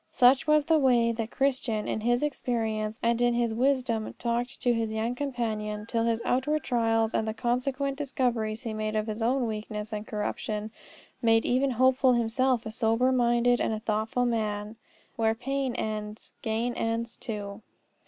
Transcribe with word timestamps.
Such 0.09 0.47
was 0.47 0.65
the 0.65 0.79
way 0.79 1.11
that 1.11 1.29
Christian 1.29 1.87
in 1.87 2.01
his 2.01 2.23
experience 2.23 2.99
and 3.03 3.21
in 3.21 3.35
his 3.35 3.53
wisdom 3.53 4.11
talked 4.17 4.59
to 4.63 4.73
his 4.73 4.91
young 4.91 5.13
companion 5.13 5.85
till 5.85 6.05
his 6.05 6.23
outward 6.25 6.63
trials 6.63 7.13
and 7.13 7.27
the 7.27 7.35
consequent 7.35 7.99
discoveries 7.99 8.63
he 8.63 8.73
made 8.73 8.95
of 8.95 9.05
his 9.05 9.21
own 9.21 9.45
weakness 9.45 9.93
and 9.93 10.07
corruption 10.07 10.71
made 11.21 11.45
even 11.45 11.69
Hopeful 11.69 12.13
himself 12.13 12.65
a 12.65 12.71
sober 12.71 13.11
minded 13.11 13.61
and 13.61 13.73
a 13.75 13.79
thoughtful 13.79 14.25
man. 14.25 14.75
"Where 15.17 15.35
pain 15.35 15.75
ends, 15.75 16.33
gain 16.41 16.73
ends 16.73 17.15
too." 17.15 17.61